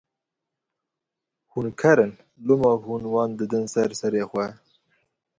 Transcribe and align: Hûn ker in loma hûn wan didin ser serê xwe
Hûn 1.51 1.67
ker 1.79 1.97
in 2.05 2.13
loma 2.45 2.71
hûn 2.83 3.03
wan 3.13 3.31
didin 3.37 3.65
ser 3.73 3.91
serê 3.99 4.23
xwe 4.31 4.45